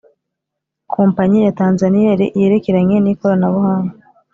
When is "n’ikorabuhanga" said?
3.01-3.95